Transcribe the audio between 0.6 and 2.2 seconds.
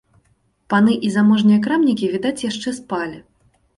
Паны і заможныя крамнікі,